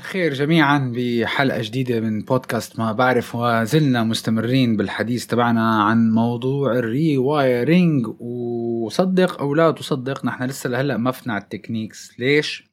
الخير 0.00 0.34
جميعا 0.34 0.92
بحلقة 0.96 1.62
جديدة 1.62 2.00
من 2.00 2.20
بودكاست 2.22 2.78
ما 2.78 2.92
بعرف 2.92 3.34
وزلنا 3.34 4.04
مستمرين 4.04 4.76
بالحديث 4.76 5.26
تبعنا 5.26 5.82
عن 5.82 6.10
موضوع 6.10 6.72
ال 6.72 7.18
rewiring 7.18 8.06
وصدق 8.20 9.40
أو 9.40 9.54
لا 9.54 9.70
تصدق 9.70 10.24
نحن 10.24 10.44
لسه 10.44 10.70
لهلأ 10.70 10.96
ما 10.96 11.10
فتنا 11.10 11.32
على 11.32 11.42
ال 11.42 11.49
techniques 11.49 12.20
ليش؟ 12.20 12.70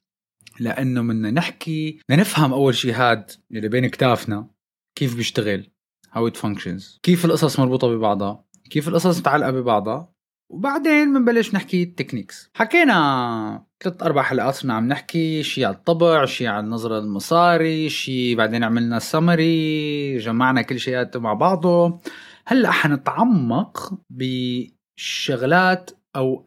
لأنه 0.59 1.01
بدنا 1.01 1.31
نحكي 1.31 1.99
بدنا 2.09 2.21
نفهم 2.21 2.53
أول 2.53 2.75
شيء 2.75 2.93
هاد 2.93 3.31
اللي 3.51 3.69
بين 3.69 3.87
كتافنا 3.87 4.47
كيف 4.95 5.15
بيشتغل 5.15 5.69
how 6.11 6.31
it 6.31 6.37
functions 6.37 6.99
كيف 7.03 7.25
القصص 7.25 7.59
مربوطة 7.59 7.87
ببعضها 7.87 8.45
كيف 8.69 8.87
القصص 8.87 9.19
متعلقة 9.19 9.51
ببعضها. 9.51 10.16
وبعدين 10.49 11.13
بنبلش 11.13 11.55
نحكي 11.55 11.83
ال 11.83 11.89
techniques. 11.89 12.49
حكينا 12.53 13.65
ثلاث 13.83 14.03
أربع 14.03 14.21
حلقات 14.21 14.65
عم 14.65 14.87
نحكي 14.87 15.43
شيء 15.43 15.65
على 15.65 15.75
الطبع 15.75 16.25
شيء 16.25 16.47
على 16.47 16.59
النظرة 16.65 16.99
المصاري 16.99 17.89
شيء 17.89 18.35
بعدين 18.35 18.63
عملنا 18.63 18.99
سمري 18.99 20.17
جمعنا 20.17 20.61
كل 20.61 20.79
شيء 20.79 21.07
مع 21.15 21.33
بعضه. 21.33 21.99
هلأ 22.47 22.71
حنتعمق 22.71 23.93
بشغلات 24.09 25.91
أو 26.15 26.45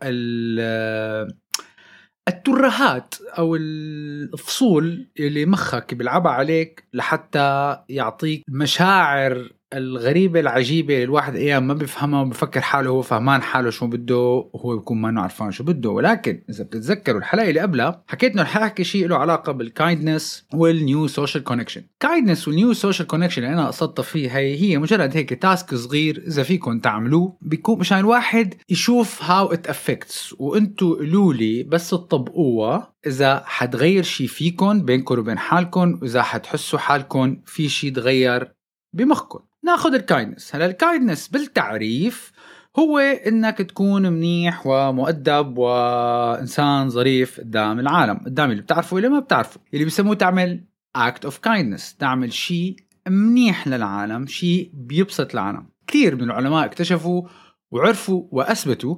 الترهات 2.28 3.14
أو 3.38 3.56
الفصول 3.56 5.10
اللي 5.20 5.46
مخك 5.46 5.94
بيلعبها 5.94 6.32
عليك 6.32 6.84
لحتى 6.92 7.78
يعطيك 7.88 8.44
مشاعر 8.48 9.52
الغريبة 9.74 10.40
العجيبة 10.40 10.94
اللي 10.94 11.04
الواحد 11.04 11.36
أيام 11.36 11.66
ما 11.66 11.74
بيفهمها 11.74 12.20
وبفكر 12.20 12.60
حاله 12.60 12.90
هو 12.90 13.02
فهمان 13.02 13.42
حاله 13.42 13.70
شو 13.70 13.86
بده 13.86 14.18
وهو 14.52 14.76
بيكون 14.76 15.00
ما 15.00 15.22
عرفان 15.22 15.50
شو 15.50 15.64
بده. 15.64 15.90
ولكن 15.90 16.42
إذا 16.50 16.64
بتتذكروا 16.64 17.18
الحلقة 17.18 17.48
اللي 17.48 17.60
قبلها 17.60 18.04
حكيت 18.06 18.32
إنه 18.32 18.44
حاحكي 18.44 18.84
شيء 18.84 19.06
له 19.06 19.16
علاقة 19.16 19.52
بال 19.52 19.71
kindness 19.71 20.46
وال 20.54 20.75
new 20.75 21.06
social 21.06 21.44
connection 21.44 21.82
kindness 22.00 22.48
وال 22.48 22.58
new 22.58 22.72
social 22.72 23.08
connection 23.08 23.42
اللي 23.42 23.54
أنا 23.54 23.66
قصدت 23.66 24.00
فيه 24.00 24.36
هي 24.36 24.60
هي 24.60 24.78
مجرد 24.78 25.16
هيك 25.16 25.34
task 25.34 25.74
صغير 25.74 26.22
إذا 26.26 26.42
فيكم 26.42 26.78
تعملوه 26.78 27.36
بيكون 27.40 27.78
مشان 27.78 27.98
الواحد 27.98 28.54
يشوف 28.68 29.22
how 29.22 29.52
it 29.52 29.66
affects 29.66 30.34
وانتو 30.38 30.94
قولوا 30.94 31.34
لي 31.34 31.62
بس 31.62 31.90
تطبقوها 31.90 32.92
إذا 33.06 33.42
حتغير 33.46 34.02
شيء 34.02 34.26
فيكم 34.26 34.82
بينكم 34.84 35.18
وبين 35.18 35.38
حالكم 35.38 35.98
وإذا 36.02 36.22
حتحسوا 36.22 36.78
حالكم 36.78 37.36
في 37.46 37.68
شيء 37.68 37.92
تغير 37.92 38.52
بمخكم. 38.92 39.49
ناخذ 39.64 39.94
ال 39.94 40.01
kindness 40.01 40.54
هلا 40.54 40.66
ال 40.66 40.73
kindness 40.73 41.28
بالتعريف 41.28 42.32
هو 42.78 42.98
إنك 42.98 43.58
تكون 43.58 44.12
منيح 44.12 44.66
ومؤدب 44.66 45.58
وإنسان 45.58 46.88
ظريف 46.88 47.40
قدام 47.40 47.80
العالم 47.80 48.16
قدام 48.16 48.50
اللي 48.50 48.62
بتعرفه 48.62 48.94
واللي 48.94 49.08
ما 49.08 49.18
بتعرفه. 49.18 49.60
اللي 49.74 49.84
بيسموه 49.84 50.14
تعمل 50.14 50.64
act 50.98 51.28
of 51.28 51.32
kindness 51.32 51.96
تعمل 51.98 52.32
شيء 52.32 52.76
منيح 53.08 53.68
للعالم 53.68 54.26
شيء 54.26 54.70
بيبسط 54.74 55.32
العالم. 55.32 55.66
كثير 55.86 56.16
من 56.16 56.22
العلماء 56.22 56.64
اكتشفوا 56.64 57.22
وعرفوا 57.70 58.24
وأثبتوا 58.30 58.96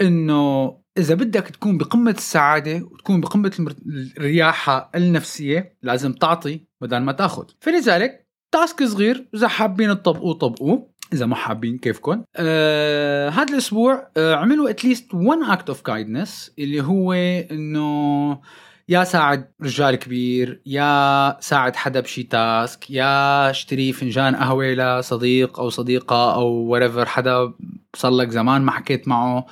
إنه 0.00 0.76
إذا 0.98 1.14
بدك 1.14 1.48
تكون 1.48 1.78
بقمة 1.78 2.10
السعادة 2.10 2.88
وتكون 2.92 3.20
بقمة 3.20 3.74
الرياحة 4.16 4.90
النفسية 4.94 5.76
لازم 5.82 6.12
تعطي 6.12 6.60
بدل 6.80 6.98
ما 6.98 7.12
تأخذ. 7.12 7.44
فلذلك 7.60 8.25
task 8.56 8.84
صغير 8.84 9.28
إذا 9.34 9.48
حابين 9.48 10.02
تطبقوه 10.02 10.34
طبقوه 10.34 10.88
إذا 11.12 11.26
ما 11.26 11.34
حابين 11.34 11.78
كيفكم. 11.78 12.24
آه 12.36 13.28
هذا 13.28 13.52
الأسبوع 13.52 14.08
آه 14.16 14.34
عملوا 14.34 14.70
at 14.70 14.83
least 14.83 15.14
one 15.14 15.44
act 15.44 15.68
of 15.68 15.80
kindness 15.80 16.52
اللي 16.58 16.80
هو 16.82 17.12
إنه 17.50 18.40
يا 18.88 19.04
ساعد 19.04 19.50
رجال 19.62 19.96
كبير 19.96 20.62
يا 20.66 21.36
ساعد 21.40 21.76
حدا 21.76 22.00
بشي 22.00 22.22
task 22.22 22.90
يا 22.90 23.50
اشتري 23.50 23.92
فنجان 23.92 24.36
قهوة 24.36 24.66
لصديق 24.66 25.60
أو 25.60 25.70
صديقة 25.70 26.34
أو 26.34 26.46
whatever 26.46 27.06
حدا 27.06 27.52
صار 27.94 28.12
لك 28.12 28.30
زمان 28.30 28.62
ما 28.62 28.72
حكيت 28.72 29.08
معه 29.08 29.46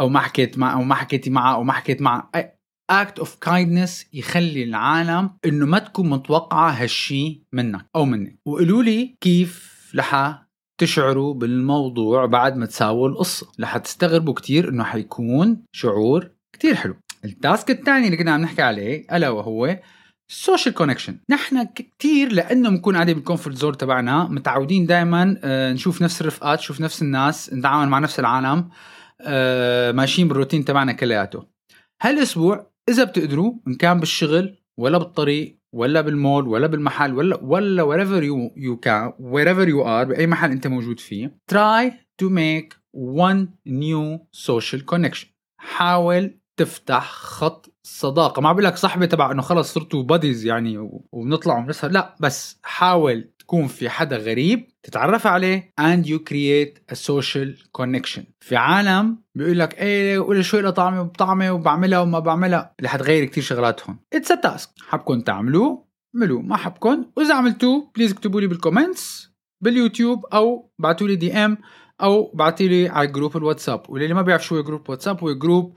أو 0.00 0.08
ما 0.08 0.20
حكيت 0.20 0.58
معه 0.58 0.74
أو 0.74 0.82
ما 0.82 0.94
حكيتي 0.94 1.30
معه 1.30 1.54
أو 1.54 1.64
ما 1.64 1.72
حكيت 1.72 2.02
معه 2.02 2.30
act 2.90 3.18
of 3.18 3.36
kindness 3.36 4.06
يخلي 4.12 4.64
العالم 4.64 5.30
إنه 5.44 5.66
ما 5.66 5.78
تكون 5.78 6.10
متوقعة 6.10 6.70
هالشي 6.70 7.42
منك 7.52 7.86
أو 7.96 8.04
منك 8.04 8.38
وقولوا 8.46 8.82
لي 8.82 9.16
كيف 9.20 9.78
لح 9.94 10.42
تشعروا 10.80 11.34
بالموضوع 11.34 12.26
بعد 12.26 12.56
ما 12.56 12.66
تساووا 12.66 13.08
القصة. 13.08 13.52
رح 13.60 13.76
تستغربوا 13.76 14.34
كتير 14.34 14.68
إنه 14.68 14.84
حيكون 14.84 15.62
شعور 15.72 16.30
كتير 16.52 16.74
حلو. 16.74 16.96
ال 17.24 17.33
task 17.33 17.70
الثاني 17.70 18.06
اللي 18.06 18.16
كنا 18.16 18.30
عم 18.30 18.40
نحكي 18.40 18.62
عليه 18.62 19.06
ألا 19.12 19.28
وهو 19.28 19.78
ال 20.30 20.36
social 20.36 20.74
connection 20.74 21.18
نحن 21.30 21.66
كثير 21.74 22.32
لأنه 22.32 22.70
بنكون 22.70 22.94
قاعدين 22.94 23.14
بال 23.14 23.23
comfort 23.23 23.56
zone 23.56 23.76
تبعنا 23.76 24.28
متعودين 24.28 24.86
دائما 24.86 25.36
آه، 25.44 25.72
نشوف 25.72 26.02
نفس 26.02 26.20
الرفقات 26.20 26.58
نشوف 26.58 26.80
نفس 26.80 27.02
الناس 27.02 27.52
نتعامل 27.52 27.88
مع 27.88 27.98
نفس 27.98 28.20
العالم 28.20 28.68
آه، 29.20 29.92
ماشيين 29.92 30.28
بالروتين 30.28 30.64
تبعنا 30.64 30.92
كلياته. 30.92 31.44
هالأسبوع 32.02 32.67
إذا 32.88 33.04
بتقدروا 33.04 33.52
إن 33.68 33.74
كان 33.74 34.00
بالشغل 34.00 34.58
ولا 34.78 34.98
بالطريق 34.98 35.58
ولا 35.72 36.00
بالمول 36.00 36.48
ولا 36.48 36.66
بالمحل 36.66 37.14
ولا 37.14 37.38
ولا 37.42 37.84
wherever 37.84 38.22
you 38.22 38.60
you 38.60 38.76
can 38.76 39.12
wherever 39.32 39.68
you 39.68 39.84
are 39.84 40.08
بأي 40.08 40.26
محل 40.26 40.50
أنت 40.50 40.66
موجود 40.66 41.00
فيه 41.00 41.38
try 41.52 41.90
to 42.22 42.28
make 42.30 42.74
one 42.96 43.46
new 43.66 44.18
social 44.32 44.80
connection. 44.92 45.26
حاول 45.60 46.38
تفتح 46.56 47.12
خط 47.12 47.74
صداقة. 47.82 48.42
ما 48.42 48.52
بقول 48.52 48.64
لك 48.64 48.76
صاحبي 48.76 49.06
تبع 49.06 49.30
إنه 49.32 49.42
خلص 49.42 49.74
صرتوا 49.74 50.02
buddies 50.02 50.46
يعني 50.46 50.78
وبنطلع 51.12 51.58
وبنسهر 51.58 51.90
لا 51.90 52.16
بس 52.20 52.58
حاول 52.62 53.30
تكون 53.48 53.66
في 53.66 53.88
حدا 53.88 54.16
غريب 54.16 54.68
تتعرف 54.82 55.26
عليه 55.26 55.72
and 55.80 56.04
you 56.04 56.18
create 56.30 56.94
a 56.94 56.96
social 56.96 57.80
connection. 57.80 58.22
في 58.40 58.56
عالم 58.56 59.18
بيقول 59.34 59.58
لك 59.58 59.78
إيه 59.78 60.18
قول 60.18 60.44
شوي 60.44 60.62
لطعمي 60.62 60.98
وبطعمي 60.98 61.50
وبعملها 61.50 62.00
وما 62.00 62.18
بعملها. 62.18 62.74
اللي 62.78 62.88
حتغير 62.88 63.24
كتير 63.24 63.42
شغلات 63.42 63.88
هون 63.88 63.98
it's 64.12 64.30
a 64.30 64.34
task 64.34 64.70
حبكم 64.88 65.20
تعملوه 65.20 65.84
اعملوه. 66.16 66.42
ما 66.42 66.56
حبكم. 66.56 67.04
وإذا 67.16 67.34
عملتوه 67.34 67.90
please 67.96 68.12
اكتبوا 68.12 68.40
لي 68.40 68.46
بال 68.46 68.63
comments 68.63 69.30
باليوتيوب 69.64 70.26
أو 70.26 70.70
بعتوا 70.78 71.08
لي 71.08 71.16
DM 71.16 71.58
أو 72.00 72.32
بعتوا 72.34 72.66
لي 72.66 72.88
على 72.88 73.06
group 73.06 73.36
الواتساب. 73.36 73.82
واللي 73.88 74.14
ما 74.14 74.22
بيعرف 74.22 74.44
شو 74.44 74.62
group 74.62 74.90
واتساب 74.90 75.20
هو 75.20 75.32
group 75.32 75.76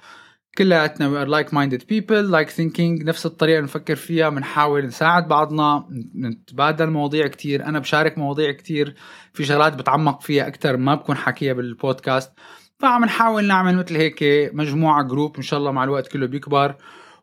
كلياتنا 0.58 1.26
like-minded 1.26 1.84
people 1.90 2.32
like 2.32 2.50
thinking 2.50 3.04
نفس 3.04 3.26
الطريقة 3.26 3.56
اللي 3.56 3.66
نفكر 3.66 3.96
فيها 3.96 4.30
بنحاول 4.30 4.86
نساعد 4.86 5.28
بعضنا 5.28 5.86
نتبادل 6.16 6.90
مواضيع 6.90 7.28
كتير. 7.28 7.66
أنا 7.66 7.80
بشارك 7.80 8.18
مواضيع 8.18 8.52
كتير 8.52 8.96
في 9.34 9.46
شغلات 9.46 9.74
بتعمق 9.74 10.22
فيها 10.22 10.48
أكثر 10.48 10.78
ما 10.78 10.96
بكون 10.96 11.18
حكيها 11.18 11.54
بالبودكاست. 11.54 12.32
فعم 12.80 13.06
نحاول 13.06 13.48
نعمل 13.48 13.78
مثل 13.78 13.96
هيك 13.96 14.24
مجموعة 14.54 15.04
group 15.04 15.38
إن 15.38 15.42
شاء 15.42 15.60
الله 15.60 15.72
مع 15.72 15.84
الوقت 15.84 16.08
كله 16.08 16.28
بيكبر 16.28 16.76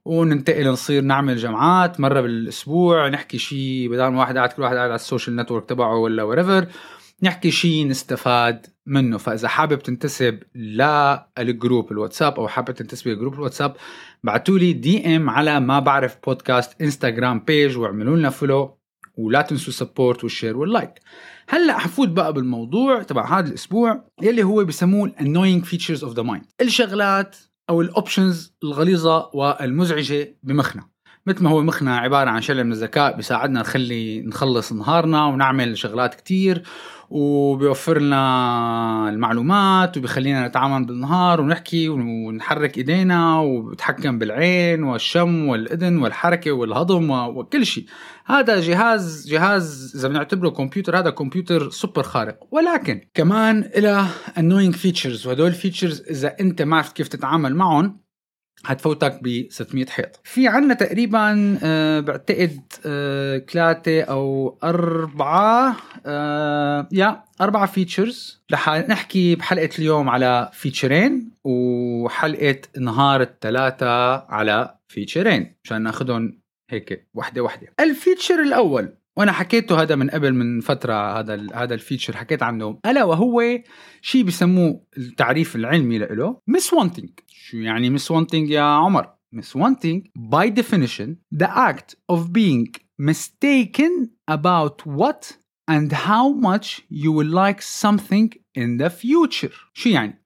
وننتقل 0.04 0.68
نصير 0.68 1.02
نعمل 1.02 1.36
جمعات 1.36 2.00
مرة 2.00 2.20
بالأسبوع 2.20 3.08
نحكي 3.08 3.38
شيء 3.38 3.88
بدل 3.90 4.06
ما 4.06 4.20
واحد 4.20 4.36
قاعد 4.36 4.52
كل 4.52 4.62
واحد 4.62 4.76
قاعد 4.76 4.88
على 4.88 4.94
ال 4.94 5.00
social 5.00 5.36
network 5.36 5.68
تبعه 5.68 5.96
ولا 5.96 6.22
whatever 6.22 6.66
نحكي 7.22 7.50
شيء 7.50 7.86
نستفاد 7.86 8.66
منه. 8.86 9.18
فإذا 9.18 9.48
حابب 9.48 9.78
تنتسب 9.78 10.42
لل 10.54 10.94
group 10.94 11.92
الواتساب 11.92 12.34
أو 12.34 12.48
حابب 12.48 12.70
تنتسب 12.70 13.08
ل 13.08 13.12
group 13.12 13.34
الواتساب 13.34 13.76
بعتوا 14.24 14.58
لي 14.58 14.72
DM 14.72 15.30
على 15.30 15.60
ما 15.60 15.80
بعرف 15.80 16.16
podcast 16.26 16.82
Instagram 16.82 17.40
page 17.40 17.78
واعملوا 17.78 18.16
لنا 18.16 18.30
follow 18.30 18.78
ولا 19.16 19.42
تنسوا 19.42 19.72
support 19.72 20.24
وال 20.24 20.33
share 20.33 20.56
وال 20.56 20.68
like 20.68 20.92
هلأ 21.48 21.78
حفوت 21.78 22.08
بقى 22.08 22.32
بالموضوع 22.32 23.02
تبع 23.02 23.38
هذا 23.38 23.48
الأسبوع 23.48 24.04
يلي 24.22 24.42
هو 24.42 24.64
بسموه 24.64 25.12
annoying 25.18 25.64
features 25.68 26.00
of 26.02 26.14
the 26.14 26.22
mind. 26.24 26.44
الشغلات 26.60 27.36
أو 27.70 27.80
ال 27.80 27.89
options 27.89 28.54
الغليظة 28.64 29.30
والمزعجة 29.34 30.38
بمخنا. 30.42 30.88
مثل 31.28 31.44
ما 31.44 31.50
هو 31.50 31.62
مخنا 31.62 31.96
عبارة 31.96 32.30
عن 32.30 32.40
شلال 32.40 32.64
من 32.64 32.72
الذكاء 32.72 33.16
بيساعدنا 33.16 33.60
نخلي 33.60 34.20
نخلص 34.20 34.72
نهارنا 34.72 35.24
ونعمل 35.26 35.78
شغلات 35.78 36.14
كتير 36.14 36.62
وبيوفر 37.10 37.98
لنا 38.00 39.08
المعلومات 39.08 39.96
وبيخلينا 39.96 40.48
نتعامل 40.48 40.86
بالنهار 40.86 41.40
ونحكي 41.40 41.88
ونحرك 41.88 42.78
إيدينا 42.78 43.38
وبتحكم 43.38 44.18
بالعين 44.18 44.82
والشم 44.82 45.48
والإذن 45.48 45.98
والحركة 45.98 46.52
والهضم 46.52 47.10
وكل 47.10 47.66
شيء. 47.66 47.86
هذا 48.26 48.60
جهاز 48.60 49.28
جهاز 49.30 49.92
إذا 49.96 50.08
بنعتبره 50.08 50.48
كمبيوتر 50.48 50.98
هذا 50.98 51.10
كمبيوتر 51.10 51.70
سوبر 51.70 52.02
خارق. 52.02 52.38
ولكن 52.50 53.00
كمان 53.14 53.70
له 53.76 54.06
annoying 54.38 54.74
features 54.74 55.26
وهدول 55.26 55.48
ال 55.48 55.54
features 55.54 56.02
إذا 56.10 56.36
أنت 56.40 56.62
ما 56.62 56.76
عرفت 56.76 56.96
كيف 56.96 57.08
تتعامل 57.08 57.54
معهم 57.54 58.07
هتفوتك 58.66 59.18
ب 59.22 59.46
600 59.50 59.86
حيط. 59.86 60.20
في 60.24 60.48
عنا 60.48 60.74
تقريبا 60.74 61.58
آه 61.62 62.00
بعتقد 62.00 62.60
آه 62.86 63.38
ثلاثة 63.38 64.02
أو 64.02 64.58
أربعة 64.64 65.76
آه 66.06 66.88
يا 66.92 67.22
أربعة 67.40 67.66
features 67.66 68.42
رح 68.52 68.68
نحكي 68.70 69.34
بحلقة 69.34 69.68
اليوم 69.78 70.08
على 70.08 70.50
feature 70.52 71.13
ين 71.13 71.30
وحلقة 71.44 72.60
نهار 72.80 73.22
الثلاثة 73.22 74.14
على 74.16 74.74
feature 74.88 75.39
ين 75.39 75.54
مشان 75.64 75.82
ناخذهم 75.82 76.38
هيك 76.70 77.08
وحدة 77.14 77.42
وحدة. 77.42 77.68
ال 77.80 77.88
feature 77.88 78.42
الأول 78.42 78.92
وأنا 79.18 79.32
حكيته 79.32 79.82
هذا 79.82 79.96
من 79.96 80.10
قبل 80.10 80.34
من 80.34 80.60
فترة 80.60 81.18
هذا 81.18 81.46
هذا 81.54 81.74
ال 81.74 81.79
feature 81.79 82.16
حكيت 82.16 82.42
عنه. 82.42 82.78
ألا 82.86 83.04
وهو 83.04 83.42
شيء 84.00 84.24
بسموه 84.24 84.86
التعريف 84.98 85.56
العلمي 85.56 85.98
له 85.98 86.40
miswanting 86.46 87.10
شو 87.26 87.56
يعني 87.56 87.90
miswanting 87.90 88.50
يا 88.50 88.60
عمر؟ 88.60 89.14
miswanting 89.32 90.06
by 90.18 90.50
definition 90.60 91.16
the 91.34 91.48
act 91.48 91.94
of 92.12 92.32
being 92.32 92.68
mistaken 92.98 94.10
about 94.30 94.86
what 94.86 95.36
and 95.68 95.92
how 95.92 96.32
much 96.32 96.82
you 96.88 97.12
will 97.12 97.32
like 97.44 97.62
something 97.62 98.28
in 98.54 98.78
the 98.78 98.90
future. 98.90 99.54
شو 99.72 99.88
يعني؟ 99.88 100.24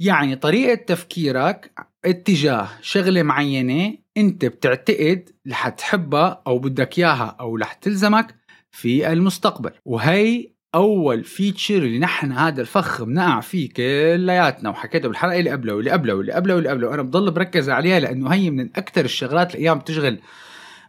يعني 0.00 0.36
طريقة 0.36 0.74
تفكيرك 0.74 1.72
اتجاه 2.06 2.68
شغلة 2.82 3.22
معينة 3.22 3.98
انت 4.16 4.44
بتعتقد 4.44 5.30
رح 5.48 5.68
تحبها 5.68 6.42
أو 6.46 6.58
بدك 6.58 6.98
إياها 6.98 7.36
أو 7.40 7.56
رح 7.56 7.72
تلزمك 7.72 8.34
في 8.70 9.12
المستقبل. 9.12 9.70
وهي 9.84 10.56
أول 10.74 11.24
فيتشر 11.24 11.76
اللي 11.76 11.98
نحن 11.98 12.32
هذا 12.32 12.60
الفخ 12.60 13.02
بنقع 13.02 13.40
فيه 13.40 13.68
كلياتنا 13.68 14.70
وحكيته 14.70 15.08
بالحلقة 15.08 15.38
اللي 15.38 15.50
قبله 15.50 15.74
واللي 15.74 15.90
قبله 15.90 16.14
واللي 16.14 16.32
قبله 16.32 16.54
واللي 16.54 16.68
قبله 16.68 16.88
وأنا 16.88 17.02
بضل 17.02 17.30
بركز 17.30 17.70
عليها 17.70 18.00
لأنه 18.00 18.28
هي 18.28 18.50
من 18.50 18.70
أكثر 18.76 19.04
الشغلات 19.04 19.54
الأيام 19.54 19.78
بتشغل 19.78 20.18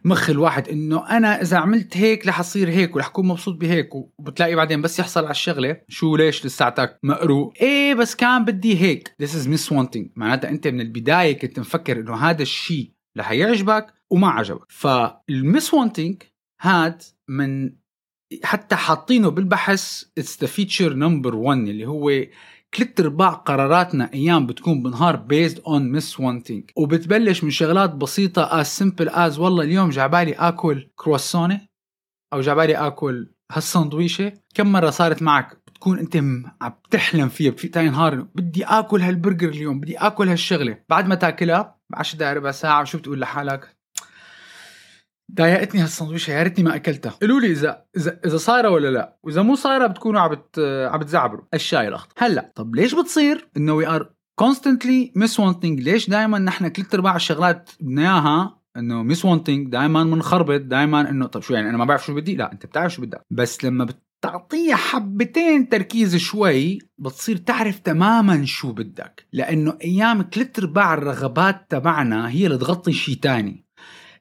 مخ 0.06 0.30
الواحد 0.30 0.70
إنه 0.70 1.10
أنا 1.10 1.42
إذا 1.42 1.58
عملت 1.58 1.98
هيك 1.98 2.28
رح 2.28 2.40
أصير 2.40 2.70
هيك 2.70 2.96
ورح 2.96 3.08
أكون 3.08 3.28
مبسوط 3.28 3.56
بهيك 3.56 3.96
وبتلاقي 3.96 4.56
بعدين 4.56 4.82
بس 4.82 5.00
يحصل 5.00 5.24
على 5.24 5.32
الشغلة 5.32 5.78
شو 5.88 6.16
ليش 6.16 6.46
لساتك 6.46 7.00
مقروق؟ 7.04 7.54
إيه 7.62 7.94
بس 7.94 8.16
كان 8.16 8.46
بدي 8.46 8.82
هيك. 8.82 9.16
This 9.24 9.30
is 9.30 9.48
miss 9.48 9.74
wanting 9.74 10.10
معناتها 10.16 10.50
أنت 10.50 10.68
من 10.68 10.82
البداية 10.82 11.40
كنت 11.40 11.60
مفكر 11.60 12.00
إنه 12.00 12.16
هذا 12.16 12.42
الشيء 12.42 12.92
رح 13.18 13.32
يعجبك 13.32 13.94
وما 14.10 14.30
عجبك. 14.30 14.66
فال 14.70 15.74
miswanting 15.74 16.24
هاد 16.62 17.02
من 17.28 17.72
حتى 18.44 18.76
حاطينه 18.76 19.30
بالبحث 19.30 20.04
it's 20.18 20.42
the 20.42 20.48
feature 20.48 20.94
number 20.94 21.36
1 21.36 21.60
اللي 21.60 21.86
هو 21.86 22.12
ثلاث 22.78 23.00
أرباع 23.00 23.30
قراراتنا 23.30 24.14
أيام 24.14 24.46
بتكون 24.46 24.84
بنهار 24.84 25.16
based 25.16 25.60
on 25.68 25.92
miswanting 25.92 26.70
وبتبلش 26.76 27.44
من 27.44 27.50
شغلات 27.50 27.90
بسيطة 27.96 28.60
as 28.60 28.68
simple 28.68 29.10
as 29.10 29.40
والله 29.40 29.64
اليوم 29.64 29.90
جعبالي 29.90 30.34
آكل 30.34 30.88
كرواسونه 30.96 31.62
أو 32.34 32.42
جعبالي 32.42 32.76
آكل 32.76 33.30
هالسندويشه 33.52 34.34
كم 34.54 34.72
مرة 34.72 34.90
صارت 34.90 35.22
معك 35.22 35.58
بتكون 35.68 36.00
أنت 36.00 36.16
عم 36.62 36.74
تحلم 36.92 37.30
فيها 37.30 37.52
في 37.52 37.68
تاني 37.68 37.90
نهار؟ 37.90 38.16
بدي 38.16 38.66
آكل 38.66 39.02
هالبرجر 39.02 39.50
اليوم 39.50 39.80
بدي 39.80 39.98
آكل 39.98 40.30
هالشغلة. 40.30 40.78
بعد 40.90 41.08
ما 41.08 41.16
تاكلها 41.16 41.78
ب 41.90 41.96
10 41.96 42.20
دقائق 42.20 42.38
ربع 42.38 42.52
ساعة 42.52 42.84
شو 42.84 42.98
بتقول 42.98 43.20
لحالك؟ 43.20 43.77
ضايقتني 45.36 45.82
هالسندويشة 45.82 46.32
يا 46.32 46.44
ريتني 46.44 46.64
ما 46.64 46.76
اكلتها 46.76 47.10
قولوا 47.22 47.40
لي 47.40 47.52
اذا 47.52 47.84
اذا 47.98 48.20
إذا 48.26 48.38
صايرة 48.38 48.70
ولا 48.70 48.92
لا؟ 48.92 49.18
وإذا 49.24 49.42
مو 49.42 49.56
صايرة 49.56 49.88
بتكونوا 49.88 50.22
عم 50.22 50.30
بت 50.30 50.60
عم 50.92 51.00
بتزعبروا. 51.00 51.46
الشاي 51.54 51.88
الأخضر. 51.88 52.14
هلأ 52.18 52.52
طب 52.56 52.76
ليش 52.76 52.96
بتصير 52.96 53.50
إنه 53.58 53.74
we 53.74 53.88
are 53.88 54.10
constantly 54.42 55.12
miswanting 55.20 55.66
ليش 55.66 56.10
دائما 56.10 56.40
نحن 56.40 56.70
ثلاث 56.70 56.96
أرباع 56.96 57.16
الشغلات 57.16 57.70
بدنا 57.82 58.02
إياها 58.02 58.58
إنه 58.78 59.04
miswanting 59.04 59.72
دائما 59.72 60.04
منخربط 60.04 60.62
دائما 60.62 61.10
انه 61.10 61.26
طب 61.26 61.42
شو 61.42 61.54
يعني 61.54 61.70
أنا 61.70 61.78
ما 61.78 61.86
بعرف 61.86 62.06
شو 62.06 62.16
بدي؟ 62.16 62.36
لا 62.36 62.52
أنت 62.52 62.66
بتعرف 62.66 62.94
شو 62.94 63.02
بدك. 63.02 63.22
بس 63.32 63.64
لما 63.64 63.86
بتعطيها 63.86 64.76
حبتين 64.76 65.70
تركيز 65.70 66.16
شوي 66.16 66.80
بتصير 66.98 67.38
تعرف 67.38 67.80
تماما 67.80 68.46
شو 68.46 68.72
بدك. 68.72 69.28
لأنه 69.34 69.78
أيام 69.84 70.30
ثلاث 70.34 70.60
أرباع 70.60 70.94
الرغبات 70.94 71.66
تبعنا 71.70 72.30
هي 72.30 72.46
اللي 72.46 72.58
تغطي 72.58 72.94
شيء 72.94 73.16
تاني. 73.16 73.67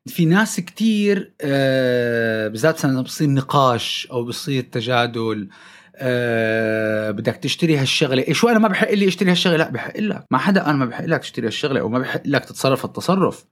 في 0.06 0.24
ناس 0.24 0.60
كتير 0.60 1.34
آه 1.40 2.48
بالذات 2.48 2.84
لما 2.84 3.02
بصير 3.02 3.30
نقاش 3.30 4.08
أو 4.10 4.24
بصير 4.24 4.62
تجادل 4.62 5.48
أه 5.96 7.10
بدك 7.10 7.36
تشتري 7.36 7.76
هالشغلة. 7.76 8.32
شو 8.32 8.48
أنا 8.48 8.58
ما 8.58 8.68
بحق 8.68 8.90
لي 8.90 9.08
أشتري 9.08 9.30
هالشغلة؟ 9.30 9.56
لا 9.56 9.70
بحق 9.70 10.00
لك. 10.00 10.24
ما 10.30 10.38
حدا 10.38 10.66
أنا 10.66 10.72
ما 10.72 10.84
بحق 10.84 11.04
لك 11.04 11.20
تشتري 11.20 11.46
هالشغلة 11.46 11.80
أو 11.80 11.88
ما 11.88 11.98
بحق 11.98 12.22
لك 12.24 12.44
تتصرف 12.44 12.84
التصرف. 12.84 13.44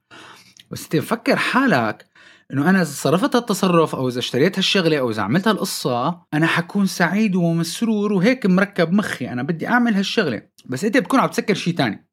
بس 0.71 0.83
أنت 0.83 0.95
مفكر 0.95 1.35
حالك 1.35 2.05
إنه 2.53 2.69
أنا 2.69 2.81
إذا 2.81 2.91
صرفت 2.91 3.35
هالتصرف 3.35 3.95
أو 3.95 4.07
إذا 4.07 4.19
اشتريت 4.19 4.59
هالشغلة 4.59 4.99
أو 4.99 5.11
إذا 5.11 5.21
عملت 5.21 5.47
هالقصة 5.47 6.21
أنا 6.33 6.47
حكون 6.47 6.85
سعيد 6.85 7.35
ومسرور 7.35 8.13
وهيك 8.13 8.45
مركب 8.45 8.93
مخي. 8.93 9.29
أنا 9.29 9.43
بدي 9.43 9.67
أعمل 9.67 9.93
هالشغلة. 9.93 10.41
بس 10.65 10.85
أنت 10.85 10.97
بتكون 10.97 11.19
عم 11.19 11.29
تسكر 11.29 11.53
شيء 11.53 11.75
تاني. 11.75 12.04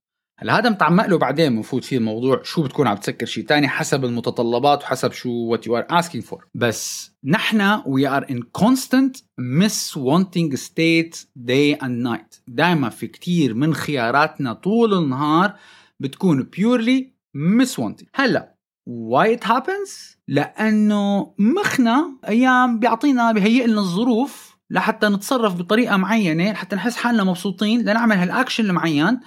هلا 0.42 0.58
هذا 0.58 0.70
متعمق 0.70 1.06
له 1.06 1.18
بعدين 1.18 1.56
بنفوت 1.56 1.84
فيه 1.84 1.98
الموضوع 1.98 2.42
شو 2.42 2.62
بتكون 2.62 2.86
عم 2.86 2.96
تسكر 2.96 3.26
شيء 3.26 3.44
تاني 3.44 3.68
حسب 3.68 4.04
المتطلبات 4.04 4.82
وحسب 4.82 5.12
شو 5.12 5.30
what 5.30 5.66
you 5.66 5.76
are 5.76 5.86
asking 6.02 6.20
for 6.20 6.46
بس 6.54 7.10
نحن 7.24 7.80
we 7.86 8.08
are 8.08 8.26
in 8.30 8.42
constant 8.42 9.16
miswanting 9.38 10.54
state 10.54 11.16
day 11.38 11.84
and 11.84 12.02
night 12.02 12.36
دائما 12.48 12.88
في 12.88 13.06
كتير 13.06 13.54
من 13.54 13.74
خياراتنا 13.74 14.52
طول 14.52 14.94
النهار 14.94 15.54
بتكون 16.00 16.42
purely 16.42 17.12
miswanting. 17.34 18.06
هلا 18.14 18.54
why 18.88 19.36
it 19.36 19.44
happens 19.48 20.16
لأنه 20.28 21.34
مخنا 21.38 22.18
أيام 22.28 22.78
بيعطينا 22.78 23.32
بهيئ 23.32 23.66
لنا 23.66 23.80
الظروف 23.80 24.56
لحتى 24.70 25.08
نتصرف 25.08 25.54
بطريقة 25.54 25.96
معينة 25.96 26.52
لحتى 26.52 26.76
نحس 26.76 26.96
حالنا 26.96 27.24
مبسوطين 27.24 27.80
لنعمل 27.80 28.16
هالاكشن 28.16 28.64
المعين. 28.64 29.20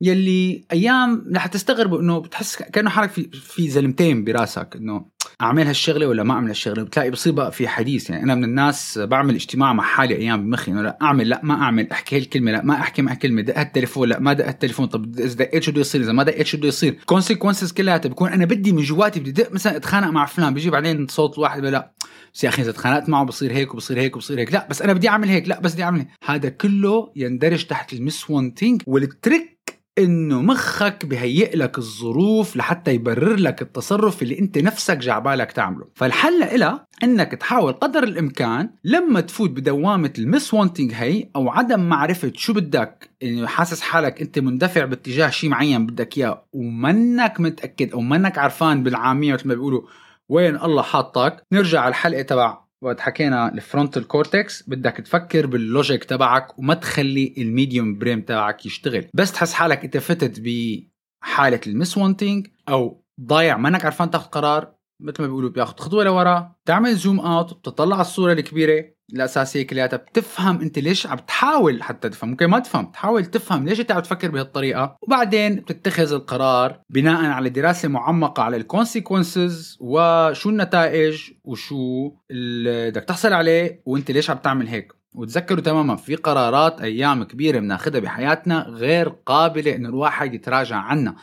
يلي 0.00 0.64
أيام 0.72 1.24
رح 1.36 1.46
تستغربوا 1.46 2.00
إنه 2.00 2.18
بتحس 2.18 2.56
كأنه 2.56 2.90
حالك 2.90 3.10
في 3.10 3.30
في 3.32 3.68
زلمتين 3.68 4.24
براسك 4.24 4.76
إنه 4.76 5.06
أعمل 5.42 5.66
هالشغلة 5.66 6.06
ولا 6.06 6.22
ما 6.22 6.34
أعمل 6.34 6.48
هالشغلة 6.48 6.82
بتلاقي 6.82 7.10
بصير 7.10 7.32
بقى 7.32 7.52
في 7.52 7.68
حديث. 7.68 8.10
يعني 8.10 8.22
أنا 8.22 8.34
من 8.34 8.44
الناس 8.44 8.98
بعمل 8.98 9.34
اجتماع 9.34 9.72
مع 9.72 9.84
حالي 9.84 10.16
أيام 10.16 10.44
بمخي 10.44 10.72
إنه 10.72 10.82
لا 10.82 10.98
أعمل 11.02 11.28
لا 11.28 11.40
ما 11.42 11.54
أعمل 11.54 11.90
أحكي 11.90 12.16
هالكلمة 12.16 12.52
لا 12.52 12.64
ما 12.64 12.74
أحكي 12.74 13.02
مع 13.02 13.14
كلمه 13.14 13.42
دق 13.42 13.58
التليفون 13.58 14.08
لا 14.08 14.20
ما 14.20 14.32
دق 14.32 14.46
التليفون 14.46 14.86
طب 14.86 15.18
إذا 15.18 15.34
دقيت 15.34 15.62
شو 15.62 15.70
بده 15.72 15.80
يصير 15.80 16.00
إذا 16.00 16.12
ما 16.12 16.22
دقيت 16.22 16.46
شو 16.46 16.56
بده 16.56 16.68
يصير. 16.68 16.98
consequences 17.06 17.72
كلياتها 17.72 18.08
بكون 18.08 18.28
أنا 18.32 18.44
بدي 18.44 18.72
من 18.72 18.82
جواتي 18.82 19.20
بدي 19.20 19.32
دق 19.32 19.52
مثلا 19.52 19.76
أتخانق 19.76 20.08
مع 20.10 20.26
فلان 20.26 20.54
بيجي 20.54 20.70
بعدين 20.70 21.06
صوت 21.08 21.38
الواحد 21.38 21.64
لا 21.64 21.94
بس 22.34 22.44
يا 22.44 22.48
أخي 22.48 22.62
إذا 22.62 22.72
تخانقت 22.72 23.08
معه 23.08 23.24
بصير 23.24 23.52
هيك 23.52 23.74
وبصير 23.74 23.98
هيك 24.00 24.16
وبصير 24.16 24.38
هيك. 24.40 24.52
لا 24.52 24.66
بس 24.70 24.82
أنا 24.82 24.92
بدي 24.92 25.08
أعمل 25.08 25.28
هيك 25.28 25.48
لا 25.48 25.60
بس 25.60 25.72
بدي 25.74 25.82
أعمل 25.82 25.98
هيك. 25.98 26.08
هذا 26.24 26.48
كله 26.48 27.12
يندرج 27.16 27.64
تحت 27.64 27.92
ال 27.92 28.30
miswanting 28.30 28.82
وال 28.86 29.05
trick 29.05 29.53
إنه 29.98 30.42
مخك 30.42 31.06
بهيئ 31.06 31.56
لك 31.56 31.78
الظروف 31.78 32.56
لحتى 32.56 32.94
يبرر 32.94 33.36
لك 33.36 33.62
التصرف 33.62 34.22
اللي 34.22 34.38
أنت 34.38 34.58
نفسك 34.58 34.96
جعبالك 34.96 35.52
تعمله. 35.52 35.86
فالحل 35.94 36.42
إلها 36.42 36.86
إنك 37.02 37.32
تحاول 37.32 37.72
قدر 37.72 38.02
الإمكان 38.02 38.70
لما 38.84 39.20
تفوت 39.20 39.50
بدوامة 39.50 40.12
ال 40.18 40.54
miswanting 40.54 40.92
هي 40.92 41.28
أو 41.36 41.48
عدم 41.48 41.80
معرفة 41.80 42.32
شو 42.34 42.52
بدك 42.52 43.10
إنه 43.22 43.46
حاسس 43.46 43.80
حالك 43.80 44.20
أنت 44.20 44.38
مندفع 44.38 44.84
باتجاه 44.84 45.30
شيء 45.30 45.50
معين 45.50 45.86
بدك 45.86 46.18
إياه 46.18 46.44
ومنك 46.52 47.40
متأكد 47.40 47.92
أو 47.92 48.00
منك 48.00 48.38
عرفان 48.38 48.82
بالعامية 48.82 49.34
مثل 49.34 49.48
ما 49.48 49.54
بيقولوا 49.54 49.82
وين 50.28 50.56
الله 50.56 50.82
حاطك. 50.82 51.42
نرجع 51.52 51.80
على 51.80 51.88
الحلقة 51.88 52.22
تبع 52.22 52.63
وقت 52.84 53.00
حكينا 53.00 53.54
ال 53.54 53.61
frontal 53.61 54.06
cortex 54.06 54.68
بدك 54.68 54.92
تفكر 54.92 55.46
بال 55.46 55.63
logic 55.63 56.04
تبعك 56.04 56.58
وما 56.58 56.74
تخلي 56.74 57.34
ال 57.38 57.47
medium 57.47 57.98
brain 57.98 58.24
تبعك 58.24 58.66
يشتغل. 58.66 59.06
بس 59.14 59.32
تحس 59.32 59.52
حالك 59.52 59.84
انت 59.84 59.96
فتت 59.96 60.40
بحالة 60.40 61.60
ال 61.66 61.98
miswanting 61.98 62.46
أو 62.68 63.04
ضايع 63.20 63.56
ما 63.56 63.68
إنك 63.68 63.84
عرفان 63.84 64.10
تاخذ 64.10 64.26
قرار 64.26 64.74
مثل 65.00 65.22
ما 65.22 65.26
بيقولوا 65.28 65.50
بياخذ 65.50 65.76
خطوة 65.76 66.04
لورا 66.04 66.54
تعمل 66.64 66.94
zoom 66.94 67.20
out 67.20 67.58
بتطلع 67.58 67.94
على 67.94 68.00
الصورة 68.00 68.32
الكبيرة 68.32 68.93
الأساسية 69.12 69.66
كلياتها 69.66 69.96
بتفهم 69.96 70.60
أنت 70.60 70.78
ليش 70.78 71.06
عم 71.06 71.18
تحاول 71.18 71.82
حتى 71.82 72.08
تفهم. 72.08 72.30
ممكن 72.30 72.46
ما 72.46 72.58
تفهم 72.58 72.86
تحاول 72.86 73.24
تفهم 73.24 73.68
ليش 73.68 73.80
أنت 73.80 73.92
عم 73.92 74.00
تفكر 74.00 74.30
بهالطريقة. 74.30 74.96
وبعدين 75.02 75.54
بتتخذ 75.54 76.12
القرار 76.12 76.80
بناء 76.90 77.24
على 77.24 77.48
دراسة 77.48 77.88
معمقة 77.88 78.42
على 78.42 78.56
ال 78.56 78.65
consequences 78.65 79.78
وشو 79.80 80.50
النتائج 80.50 81.30
وشو 81.44 82.12
بدك 82.30 83.04
تحصل 83.04 83.32
عليه 83.32 83.82
وأنت 83.86 84.10
ليش 84.10 84.30
عم 84.30 84.36
تعمل 84.36 84.68
هيك. 84.68 84.92
وتذكروا 85.14 85.60
تماما 85.60 85.96
في 85.96 86.14
قرارات 86.14 86.80
أيام 86.80 87.24
كبيرة 87.24 87.58
بناخذها 87.58 88.00
بحياتنا 88.00 88.66
غير 88.68 89.08
قابلة 89.08 89.74
إنه 89.74 89.88
الواحد 89.88 90.34
يتراجع 90.34 90.76
عنها. 90.76 91.16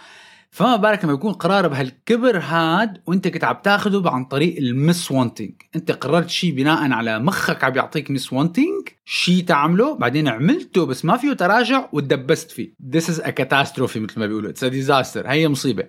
فما 0.51 0.75
بالك 0.75 1.03
لما 1.03 1.13
يكون 1.13 1.33
قرار 1.33 1.67
بهالكبر 1.67 2.37
هاد 2.37 3.01
وانت 3.07 3.27
كنت 3.27 3.43
عم 3.43 3.55
تاخده 3.63 4.09
عن 4.09 4.25
طريق 4.25 4.57
ال 4.57 5.11
miswanting. 5.11 5.53
انت 5.75 5.91
قررت 5.91 6.29
شيء 6.29 6.55
بناء 6.55 6.91
على 6.91 7.19
مخك 7.19 7.63
عم 7.63 7.75
يعطيك 7.75 8.11
miswanting 8.11 8.87
شيء 9.05 9.43
تعمله 9.43 9.95
بعدين 9.97 10.27
عملته 10.27 10.85
بس 10.85 11.05
ما 11.05 11.17
فيه 11.17 11.33
تراجع 11.33 11.89
وتدبست 11.93 12.51
فيه. 12.51 12.73
This 12.95 13.03
is 13.03 13.21
a 13.21 13.31
catastrophe 13.31 13.97
مثل 13.97 14.19
ما 14.19 14.25
بيقولوا. 14.27 14.51
It's 14.51 14.63
a 14.63 14.71
disaster. 14.71 15.25
هي 15.25 15.47
مصيبة. 15.47 15.83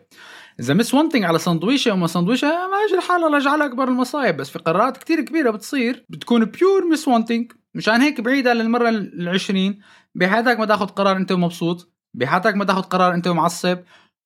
إذا 0.61 0.75
miswanting 0.75 1.25
على 1.25 1.39
سندويشه 1.39 1.93
وما 1.93 2.07
سندويشه 2.07 2.47
ما 2.47 2.77
اجى 2.89 2.99
الحال 2.99 3.25
الله 3.25 3.39
يجعلها 3.39 3.67
أكبر 3.67 3.89
المصايب. 3.89 4.37
بس 4.37 4.51
في 4.51 4.59
قرارات 4.59 4.97
كتير 4.97 5.21
كبيرة 5.21 5.51
بتصير 5.51 6.07
بتكون 6.09 6.45
pure 6.45 6.85
miswanting. 6.93 7.53
مشان 7.75 8.01
هيك 8.01 8.21
بعيدة 8.21 8.53
للمرة 8.55 8.89
العشرين 8.89 9.81
بحياتك 10.15 10.59
ما 10.59 10.67
تاخذ 10.67 10.87
قرار 10.87 11.17
أنت 11.17 11.33
مبسوط 11.33 11.93
بحياتك 12.15 12.55
ما 12.55 12.65
تاخذ 12.65 12.83
قرار 12.83 13.15
أنت 13.15 13.29
معصب. 13.29 13.79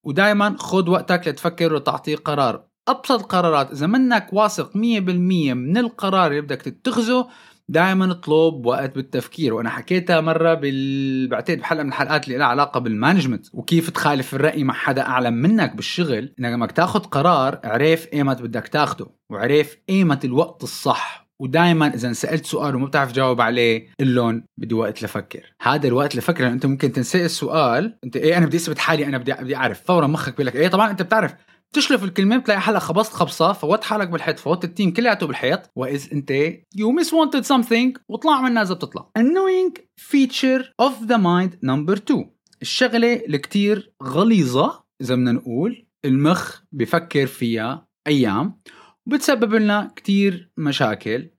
ودائما 0.07 0.57
خذ 0.59 0.91
وقتك 0.91 1.29
لتفكر 1.29 1.75
وتعطي 1.75 2.15
قرار. 2.15 2.65
أبسط 2.89 3.23
قرارات 3.23 3.73
إذا 3.73 3.87
منك 3.87 4.29
واثق 4.33 4.73
100% 4.73 4.77
من 4.79 5.77
القرار 5.77 6.31
اللي 6.31 6.41
بدك 6.41 6.63
تتخذه 6.63 7.29
دائما 7.69 8.11
اطلب 8.13 8.67
وقت 8.67 8.95
بالتفكير. 8.95 9.55
وأنا 9.55 9.71
حكيتها 9.71 10.21
مرة 10.21 10.55
بال... 10.55 11.29
بعتقد 11.29 11.59
بحلقة 11.59 11.83
من 11.83 11.89
الحلقات 11.89 12.27
اللي 12.27 12.39
لها 12.39 12.47
علاقة 12.47 12.81
بال 12.81 12.91
management. 12.91 13.47
وكيف 13.53 13.91
تخالف 13.91 14.35
الرأي 14.35 14.65
مع 14.65 14.75
حدا 14.75 15.03
اعلم 15.03 15.35
منك 15.35 15.77
بالشغل؟ 15.77 16.35
إنك 16.41 16.53
لما 16.53 16.67
تاخذ 16.67 17.01
قرار 17.01 17.61
عرف 17.65 18.07
ايمت 18.13 18.43
بدك 18.43 18.69
تاخده 18.69 19.07
وعرف 19.31 19.77
ايمت 19.91 20.25
الوقت 20.25 20.63
الصح. 20.63 21.26
ودائما 21.41 21.95
إذا 21.95 22.13
سألت 22.13 22.47
سؤال 22.47 22.77
وما 22.77 22.87
بتعرف 22.87 23.13
تجاوب 23.13 23.41
عليه 23.41 23.89
قل 24.01 24.15
لهم 24.15 24.45
بدي 24.59 24.75
وقت 24.75 25.03
لفكر. 25.03 25.55
هذا 25.63 25.89
الوقت 25.89 26.17
لفكر 26.17 26.43
لأنه 26.43 26.55
أنت 26.55 26.67
ممكن 26.67 26.93
تنسأل 26.93 27.21
السؤال 27.21 27.99
أنت 28.05 28.17
إيه 28.17 28.39
أنا 28.39 28.47
بدي 28.47 28.57
أثبت 28.57 28.79
حالي 28.79 29.07
أنا 29.07 29.19
بدي 29.19 29.33
بدي 29.33 29.57
أعرف. 29.57 29.83
فورا 29.83 30.07
مخك 30.07 30.33
بيقول 30.33 30.47
لك 30.47 30.57
إيه 30.57 30.69
طبعا 30.69 30.91
أنت 30.91 31.03
بتعرف. 31.03 31.35
تشلف 31.73 32.05
الكلمة 32.05 32.37
بتلاقي 32.37 32.61
حالك 32.61 32.79
خبصت 32.79 33.13
خبصة 33.13 33.53
فوت 33.53 33.85
حالك 33.85 34.09
بالحيط 34.09 34.39
فوت 34.39 34.65
ال 34.65 34.71
team 34.71 34.93
كلياته 34.93 35.27
بالحيط. 35.27 35.71
وإذ 35.77 36.09
أنت 36.13 36.31
يو 36.77 36.93
ميس 36.93 37.15
وانتد 37.15 37.45
سمثينج 37.45 37.97
وطلع 38.09 38.41
منها 38.41 38.63
إذا 38.63 38.75
بتطلع. 38.75 39.11
Annoying 39.19 39.81
feature 40.01 40.63
of 40.83 41.09
the 41.09 41.19
mind 41.19 41.69
number 41.69 41.97
2 42.11 42.31
الشغلة 42.63 43.15
اللي 43.15 43.39
كتير 43.39 43.93
غليظة 44.03 44.85
إذا 45.01 45.15
بدنا 45.15 45.33
نقول 45.33 45.87
المخ 46.05 46.61
بفكر 46.73 47.27
فيها 47.27 47.87
أيام. 48.07 48.61
وبتسبب 49.07 49.55
لنا 49.55 49.93
كتير 49.97 50.51
مشاكل. 50.57 51.31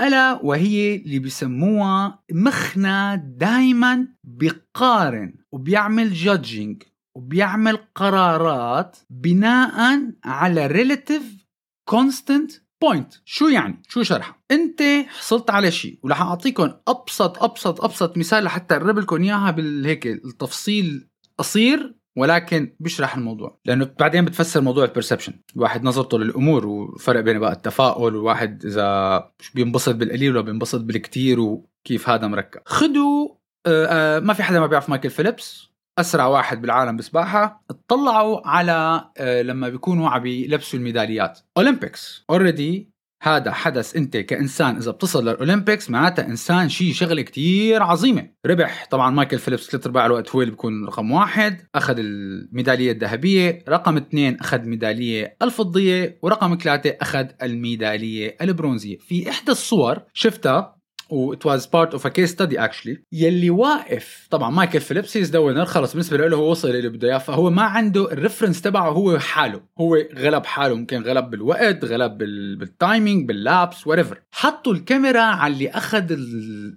ألا 0.00 0.32
وهي 0.42 0.96
اللي 0.96 1.18
بسموها 1.18 2.22
مخنا 2.32 3.14
دايما 3.14 4.08
بيقارن 4.24 5.34
وبيعمل 5.52 6.12
judging 6.12 6.82
وبيعمل 7.16 7.78
قرارات 7.94 8.96
بناء 9.10 10.10
على 10.24 10.66
relative 10.66 11.46
constant 11.88 12.52
point 12.82 13.14
شو 13.24 13.48
يعني؟ 13.48 13.82
شو 13.88 14.02
شرحها؟ 14.02 14.36
أنت 14.50 14.82
حصلت 15.08 15.50
على 15.50 15.70
شيء 15.70 15.98
ورح 16.02 16.22
اعطيكم 16.22 16.72
أبسط 16.88 17.42
أبسط 17.42 17.84
أبسط 17.84 18.18
مثال 18.18 18.44
لحتى 18.44 18.76
أقرب 18.76 18.98
لكم 18.98 19.22
إياها 19.22 19.50
بالهيك 19.50 20.06
التفصيل 20.06 21.08
قصير. 21.38 21.99
ولكن 22.18 22.74
بيشرح 22.80 23.16
الموضوع. 23.16 23.58
لأنه 23.64 23.90
بعدين 24.00 24.24
بتفسر 24.24 24.60
موضوع 24.60 24.84
ال 24.84 24.88
perception 24.88 25.32
الواحد 25.56 25.84
نظرته 25.84 26.18
للأمور 26.18 26.66
وفرق 26.66 27.20
بين 27.20 27.38
بقى 27.38 27.52
التفاؤل 27.52 28.16
والواحد 28.16 28.64
إذا 28.64 29.30
بينبسط 29.54 29.94
بالقليل 29.94 30.32
ولا 30.32 30.40
بينبسط 30.40 30.80
بالكثير 30.80 31.40
وكيف 31.40 32.08
هذا 32.08 32.26
مركب. 32.26 32.60
خدوا 32.66 33.28
آه 33.66 33.86
آه 33.86 34.20
ما 34.20 34.34
في 34.34 34.42
حدا 34.42 34.60
ما 34.60 34.66
بيعرف 34.66 34.88
مايكل 34.88 35.10
فيليبس. 35.10 35.70
أسرع 35.98 36.26
واحد 36.26 36.62
بالعالم 36.62 36.96
بسباحة. 36.96 37.64
اطلعوا 37.70 38.48
على 38.48 39.10
آه 39.18 39.42
لما 39.42 39.68
بيكونوا 39.68 40.08
عم 40.08 40.26
يلبسوا 40.26 40.78
الميداليات. 40.78 41.38
Olympics 41.56 42.24
already 42.30 42.90
هذا 43.22 43.52
حدث 43.52 43.96
انت 43.96 44.16
كإنسان 44.16 44.76
إذا 44.76 44.90
بتصل 44.90 45.28
لل 45.28 45.40
Olympics 45.40 45.90
معناتها 45.90 46.26
إنسان 46.26 46.68
شيء 46.68 46.92
شغلة 46.92 47.22
كتير 47.22 47.82
عظيمة. 47.82 48.30
ربح 48.46 48.86
طبعا 48.90 49.10
مايكل 49.10 49.38
فيليبس 49.38 49.70
ثلاث 49.70 49.86
أرباع 49.86 50.06
الوقت 50.06 50.30
هو 50.30 50.40
اللي 50.40 50.50
بيكون 50.50 50.84
رقم 50.86 51.10
واحد 51.10 51.60
أخذ 51.74 51.94
الميدالية 51.98 52.92
الذهبية 52.92 53.64
رقم 53.68 53.96
اثنين 53.96 54.40
أخذ 54.40 54.58
الميداليه 54.58 55.36
الفضية 55.42 56.18
ورقم 56.22 56.58
ثلاثة 56.62 56.96
أخذ 57.00 57.26
الميدالية 57.42 58.36
البرونزية. 58.42 58.98
في 58.98 59.30
إحدى 59.30 59.52
الصور 59.52 59.98
شفتها 60.14 60.79
و 61.10 61.34
it 61.34 61.38
was 61.38 61.60
part 61.60 61.98
of 61.98 62.04
a 62.04 62.10
case 62.10 62.34
study 62.34 62.56
actually. 62.56 62.98
يلي 63.12 63.50
واقف. 63.50 64.26
طبعا 64.30 64.50
مايكل 64.50 64.80
فيليبس 64.80 65.16
he's 65.16 65.30
the 65.30 65.38
winner 65.38 65.64
خلص 65.64 65.92
بالنسبة 65.92 66.16
له 66.16 66.36
هو 66.36 66.50
وصل 66.50 66.70
اللي 66.70 66.88
بده 66.88 67.08
اياه 67.08 67.18
فهو 67.18 67.50
ما 67.50 67.62
عنده 67.62 68.12
ال 68.12 68.17
reference 68.17 68.62
تبعه 68.62 68.90
هو 68.90 69.18
حاله. 69.18 69.62
هو 69.78 69.96
غلب 70.16 70.46
حاله 70.46 70.74
ممكن 70.74 71.02
غلب 71.02 71.30
بالوقت 71.30 71.84
غلب 71.84 72.18
بال... 72.18 72.56
بال 72.56 72.74
timing 72.74 73.28
بال 73.28 73.48
laps 73.48 73.88
whatever. 73.88 74.16
حطوا 74.32 74.72
الكاميرا 74.72 75.20
على 75.20 75.52
اللي 75.52 75.68
أخذ 75.70 76.12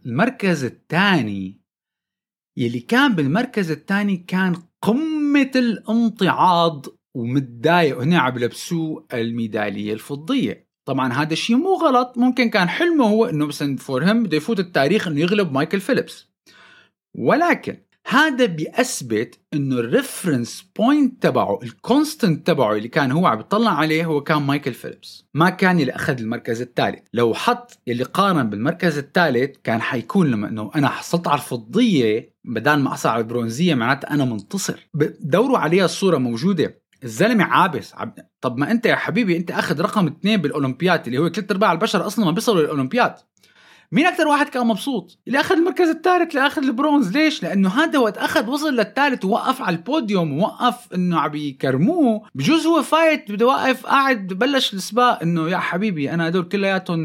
المركز 0.05 0.63
الثاني. 0.63 1.61
يلي 2.57 2.79
كان 2.79 3.15
بالمركز 3.15 3.71
الثاني 3.71 4.17
كان 4.17 4.55
قمة 4.81 5.51
الامتعاض 5.55 6.85
ومتضايق 7.15 7.97
وهنا 7.97 8.19
عم 8.19 8.37
يلبسوه 8.37 9.07
الميدالية 9.13 9.93
الفضية. 9.93 10.72
طبعا 10.85 11.13
هذا 11.13 11.33
الشيء 11.33 11.55
مو 11.55 11.73
غلط. 11.75 12.17
ممكن 12.17 12.49
كان 12.49 12.69
حلمه 12.69 13.05
هو 13.05 13.25
إنه 13.25 13.45
مثلا 13.45 13.77
for 13.77 14.03
him 14.03 14.23
بده 14.23 14.37
يفوت 14.37 14.59
التاريخ 14.59 15.07
إنه 15.07 15.19
يغلب 15.19 15.51
مايكل 15.51 15.79
فيليبس. 15.79 16.27
ولكن 17.15 17.77
هذا 18.07 18.45
بيثبت 18.45 19.39
إنه 19.53 19.75
ال 19.75 19.84
reference 19.84 20.65
point 20.77 21.23
تبعه 21.23 21.59
ال 21.63 21.73
constant 21.73 22.47
تبعه 22.47 22.75
اللي 22.75 22.87
كان 22.87 23.11
هو 23.11 23.27
عم 23.27 23.39
يطلع 23.39 23.71
عليه 23.71 24.05
هو 24.05 24.21
كان 24.21 24.41
مايكل 24.41 24.73
فيليبس. 24.73 25.25
ما 25.33 25.49
كان 25.49 25.79
اللي 25.79 25.91
أخذ 25.91 26.19
المركز 26.19 26.61
الثالث. 26.61 26.99
لو 27.13 27.33
حط 27.33 27.79
اللي 27.87 28.03
قارن 28.03 28.49
بالمركز 28.49 28.97
الثالث 28.97 29.57
كان 29.63 29.81
حيكون 29.81 30.31
لما 30.31 30.49
إنه 30.49 30.71
أنا 30.75 30.87
حصلت 30.87 31.27
على 31.27 31.37
الفضية 31.37 32.33
بدل 32.45 32.75
ما 32.75 32.87
احصل 32.89 33.09
على 33.09 33.21
البرونزيه 33.21 33.75
معناتها 33.75 34.13
أنا 34.13 34.25
منتصر. 34.25 34.89
دوروا 35.19 35.57
عليها 35.57 35.85
الصورة 35.85 36.17
موجودة. 36.17 36.82
الزلمة 37.03 37.43
عابس. 37.43 37.95
عب... 37.95 38.13
طب 38.41 38.57
ما 38.57 38.71
انت 38.71 38.85
يا 38.85 38.95
حبيبي 38.95 39.37
انت 39.37 39.51
اخذ 39.51 39.81
رقم 39.81 40.07
اثنين 40.07 40.41
بالأولمبياد 40.41 41.05
اللي 41.05 41.17
هو 41.17 41.29
ثلاث 41.29 41.51
أرباع 41.51 41.71
البشر 41.71 42.07
أصلا 42.07 42.25
ما 42.25 42.31
بيصلوا 42.31 42.61
للأولمبياد. 42.61 43.15
مين 43.91 44.05
أكثر 44.05 44.27
واحد 44.27 44.49
كان 44.49 44.67
مبسوط؟ 44.67 45.19
اللي 45.27 45.39
أخذ 45.39 45.55
المركز 45.55 45.87
الثالث 45.87 46.35
اللي 46.35 46.47
أخذ 46.47 46.63
البرونز. 46.63 47.17
ليش؟ 47.17 47.43
لأنه 47.43 47.69
هذا 47.69 47.99
وقت 47.99 48.17
أخذ 48.17 48.49
وصل 48.49 48.75
للثالث 48.75 49.25
ووقف 49.25 49.61
على 49.61 49.75
البوديوم 49.75 50.39
ووقف 50.39 50.93
إنه 50.95 51.19
عم 51.19 51.35
يكرموه. 51.35 52.21
بجوز 52.35 52.65
هو 52.65 52.81
فايت 52.81 53.31
بده 53.31 53.45
واقف 53.45 53.85
قاعد 53.85 54.27
ببلش 54.27 54.73
السباق. 54.73 55.21
إنه 55.21 55.49
يا 55.49 55.57
حبيبي 55.57 56.13
أنا 56.13 56.27
هدول 56.27 56.43
كلياتهم 56.43 56.99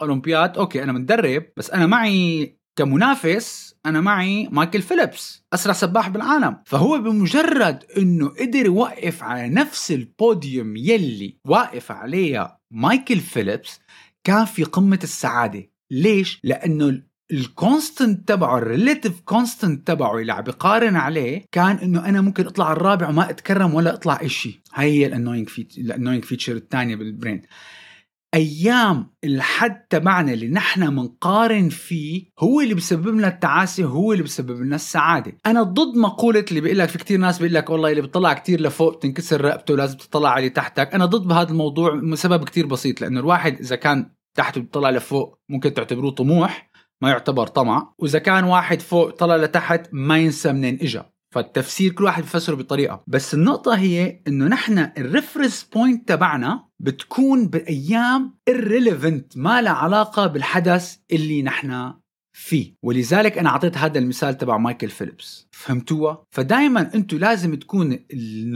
أولمبياد. 0.00 0.58
أوكي 0.58 0.82
أنا 0.82 0.92
مدرب 0.92 1.44
بس 1.56 1.70
أنا 1.70 1.86
معي 1.86 2.56
كمنافس 2.76 3.71
أنا 3.86 4.00
معي 4.00 4.48
مايكل 4.52 4.82
فيليبس 4.82 5.44
أسرع 5.52 5.72
سباح 5.72 6.08
بالعالم. 6.08 6.56
فهو 6.66 6.98
بمجرد 6.98 7.84
إنه 7.98 8.28
قدر 8.28 8.66
يوقف 8.66 9.22
على 9.22 9.48
نفس 9.48 9.92
البوديوم 9.92 10.76
يلي 10.76 11.36
واقف 11.44 11.92
عليها 11.92 12.60
مايكل 12.70 13.20
فيليبس 13.20 13.80
كان 14.24 14.44
في 14.44 14.64
قمة 14.64 14.98
السعادة. 15.02 15.70
ليش؟ 15.90 16.40
لأنه 16.44 17.02
ال 17.32 17.43
constant 17.43 18.28
تبعه 18.28 18.58
ال 18.58 18.65
relative 18.65 19.20
constant 19.20 19.86
تبعه 19.86 20.18
اللي 20.18 20.32
عم 20.32 20.42
بيقارن 20.42 20.96
عليه 20.96 21.44
كان 21.52 21.76
إنه 21.76 22.08
أنا 22.08 22.20
ممكن 22.20 22.46
أطلع 22.46 22.72
الرابع 22.72 23.08
وما 23.08 23.30
أتكرم 23.30 23.74
ولا 23.74 23.94
أطلع 23.94 24.20
اي 24.20 24.28
شيء 24.28 24.54
هي 24.74 24.90
هي 24.90 25.06
ال 25.06 25.19
annoying 25.19 26.24
feature 26.24 26.56
الثانية 26.56 26.96
بال 26.96 27.09
brain 27.09 27.42
أيام 28.34 29.10
الحد 29.24 29.86
تبعنا 29.90 30.32
اللي 30.32 30.48
نحن 30.48 30.94
منقارن 30.94 31.68
فيه 31.68 32.24
هو 32.38 32.60
اللي 32.60 32.74
بسبب 32.74 33.06
لنا 33.06 33.28
التعاسة 33.28 33.84
هو 33.84 34.12
اللي 34.12 34.24
بسبب 34.24 34.60
لنا 34.60 34.76
السعادة. 34.76 35.32
أنا 35.46 35.62
ضد 35.62 35.96
مقولة 35.96 36.44
اللي 36.50 36.60
بيقول 36.60 36.78
لك 36.78 36.88
في 36.88 36.98
كثير 36.98 37.18
ناس 37.18 37.38
بيقول 37.38 37.54
لك 37.54 37.70
والله 37.70 37.90
اللي 37.90 38.02
بيطلع 38.02 38.32
كثير 38.32 38.60
لفوق 38.60 38.98
تنكسر 38.98 39.40
رقبته 39.40 39.76
لازم 39.76 39.98
تطلع 39.98 40.30
عليه 40.30 40.48
تحتك. 40.48 40.94
أنا 40.94 41.06
ضد 41.06 41.28
بهذا 41.28 41.50
الموضوع 41.50 41.94
لسبب 41.94 42.44
كثير 42.44 42.66
بسيط 42.66 43.00
لأنه 43.00 43.20
الواحد 43.20 43.58
إذا 43.58 43.76
كان 43.76 44.10
تحت 44.36 44.58
بيطلع 44.58 44.90
لفوق 44.90 45.38
ممكن 45.48 45.74
تعتبروه 45.74 46.10
طموح 46.10 46.70
ما 47.02 47.10
يعتبر 47.10 47.46
طمع 47.46 47.94
وإذا 47.98 48.18
كان 48.18 48.44
واحد 48.44 48.80
فوق 48.80 49.10
طلع 49.10 49.36
لتحت 49.36 49.88
ما 49.92 50.18
ينسى 50.18 50.52
منين 50.52 50.74
اجى 50.74 51.02
فالتفسير 51.32 51.92
كل 51.92 52.04
واحد 52.04 52.22
بيفسره 52.22 52.54
بطريقة. 52.54 53.02
بس 53.06 53.34
النقطة 53.34 53.74
هي 53.74 54.22
إنه 54.28 54.46
نحن 54.46 54.78
ال 54.98 55.05
reference 55.05 55.68
point 55.74 56.08
تبعنا 56.08 56.64
بتكون 56.80 57.48
بأيام 57.48 58.34
irrelevant 58.50 59.36
ما 59.36 59.62
لها 59.62 59.72
علاقة 59.72 60.26
بالحدث 60.26 60.96
اللي 61.12 61.42
نحن 61.42 61.92
فيه. 62.34 62.74
ولذلك 62.82 63.38
أنا 63.38 63.48
أعطيت 63.48 63.78
هذا 63.78 63.98
المثال 63.98 64.38
تبع 64.38 64.56
مايكل 64.56 64.88
فيليبس. 64.88 65.48
فهمتوها؟ 65.50 66.24
فدائما 66.30 66.94
أنتم 66.94 67.16
لازم 67.16 67.54
تكون 67.54 67.98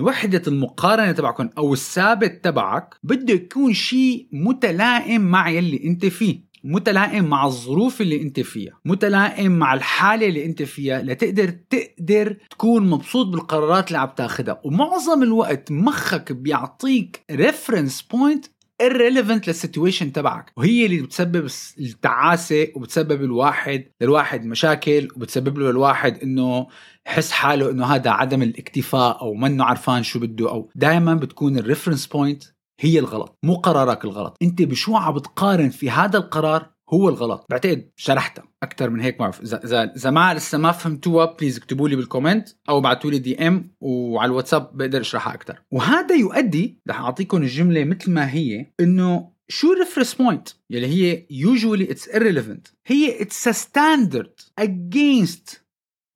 وحدة 0.01 0.43
المقارنة 0.47 1.13
تبعكم 1.13 1.51
أو 1.59 1.73
الثابت 1.73 2.45
تبعك 2.45 2.95
بده 3.03 3.35
يكون 3.35 3.73
شيء 3.73 4.29
متلائم 4.33 5.21
مع 5.21 5.49
يلي 5.49 5.85
أنت 5.85 6.07
فيه. 6.07 6.46
متلائم 6.67 7.25
مع 7.25 7.47
الظروف 7.47 8.01
اللي 8.01 8.23
انت 8.23 8.41
فيها 8.41 8.81
متلائم 8.85 9.53
مع 9.59 9.75
الحالة 9.75 10.27
اللي 10.29 10.45
انت 10.45 10.63
فيها 10.63 11.03
لتقدر 11.03 11.51
تقدر 11.51 12.37
تكون 12.51 12.91
مبسوط 12.91 13.27
بالقرارات 13.27 13.89
اللي 13.89 13.99
عم 13.99 14.09
تاخدها. 14.17 14.61
ومعظم 14.65 15.23
الوقت 15.23 15.73
مخك 15.73 16.33
بيعطيك 16.33 17.25
reference 17.31 18.03
point 18.03 18.47
irrelevant 18.83 19.49
لل 19.49 19.60
situation 19.60 20.13
تبعك. 20.13 20.53
وهي 20.57 20.87
اللي 20.87 21.03
بتسبب 21.03 21.49
التعاسة 21.79 22.69
وبتسبب 22.75 23.23
الواحد 23.25 23.85
للواحد 24.01 24.45
مشاكل 24.45 25.09
وبتسبب 25.17 25.59
له 25.59 25.71
الواحد 25.71 26.19
إنه 26.23 26.67
يحس 27.07 27.31
حاله 27.31 27.71
إنه 27.71 27.87
هذا 27.87 28.11
عدم 28.11 28.43
الاكتفاء 28.43 29.21
أو 29.23 29.35
منه 29.35 29.65
عرفان 29.65 30.03
شو 30.03 30.19
بده 30.19 30.51
أو 30.51 30.71
دائما 30.75 31.15
بتكون 31.15 31.59
ال 31.59 31.63
reference 31.63 32.07
point 32.07 32.45
هي 32.81 32.99
الغلط 32.99 33.39
مو 33.43 33.55
قرارك 33.55 34.05
الغلط. 34.05 34.37
أنت 34.43 34.63
بشو 34.63 34.97
عم 34.97 35.15
بتقارن 35.15 35.69
في 35.69 35.91
هذا 35.91 36.19
القرار 36.19 36.71
هو 36.91 37.09
الغلط؟ 37.09 37.47
بعتقد 37.51 37.91
شرحتها. 37.97 38.45
أكثر 38.63 38.91
من 38.91 39.01
هيك 39.01 39.15
ما 39.15 39.19
بعرف 39.21 39.41
اذا 39.41 39.93
اذا 39.97 40.11
ما 40.11 40.35
لسه 40.35 40.59
ما 40.59 40.73
فهمتوها 40.73 41.25
please 41.25 41.57
اكتبوا 41.57 41.89
لي 41.89 41.97
بال 41.97 42.08
comment 42.08 42.49
أو 42.69 42.79
ابعثوا 42.79 43.11
لي 43.11 43.19
DM 43.19 43.75
وعلى 43.81 44.31
الواتساب 44.31 44.77
بقدر 44.77 45.01
أشرحها 45.01 45.35
أكثر 45.35 45.63
وهذا 45.71 46.15
يؤدي 46.15 46.81
رح 46.89 47.01
أعطيكم 47.01 47.43
الجملة 47.43 47.85
مثل 47.85 48.11
ما 48.11 48.31
هي 48.31 48.67
إنه 48.81 49.33
شو 49.49 49.73
ال 49.73 49.77
reference 49.77 50.15
point 50.15 50.49
يلي 50.71 50.87
هي 50.87 51.27
usually 51.31 51.93
it's 51.93 52.15
irrelevant. 52.15 52.73
هي 52.87 53.19
it's 53.19 53.47
a 53.47 53.55
standard 53.55 54.45
against 54.61 55.61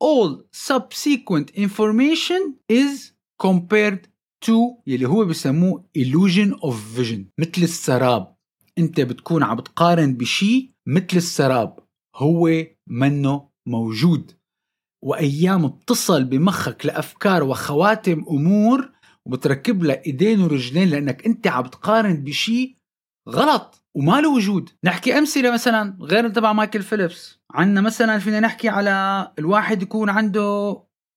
all 0.05 0.43
subsequent 0.53 1.51
information 1.55 2.55
is 2.69 3.13
compared 3.43 4.09
to 4.45 4.83
يلي 4.87 5.07
هو 5.09 5.25
بسموه 5.25 5.85
illusion 5.99 6.55
of 6.55 6.75
vision 6.99 7.21
مثل 7.39 7.63
السراب. 7.63 8.37
انت 8.79 9.01
بتكون 9.01 9.43
عم 9.43 9.57
بتقارن 9.57 10.15
بشيء 10.15 10.71
مثل 10.87 11.17
السراب 11.17 11.79
هو 12.17 12.51
منه 12.87 13.49
موجود. 13.67 14.33
وأيام 15.05 15.69
بتصل 15.69 16.25
بمخك 16.25 16.87
لأفكار 16.87 17.45
وخواتم 17.45 18.25
أمور 18.31 18.91
وبتركب 19.27 19.83
لها 19.83 20.03
إيدين 20.07 20.41
ورجلين 20.41 20.89
لأنك 20.89 21.27
انت 21.27 21.47
عم 21.47 21.63
بتقارن 21.63 22.25
بشيء 22.25 22.77
غلط 23.29 23.85
وما 23.95 24.21
له 24.21 24.31
وجود. 24.35 24.71
نحكي 24.85 25.19
أمثلة 25.19 25.53
مثلا 25.53 25.99
غير 26.01 26.29
تبع 26.29 26.53
مايكل 26.53 26.83
فيليبس. 26.83 27.41
عندنا 27.51 27.81
مثلا 27.81 28.19
فينا 28.19 28.41
نحكي 28.41 28.69
على 28.69 29.33
الواحد 29.39 29.83
يكون 29.83 30.09
عنده 30.09 30.73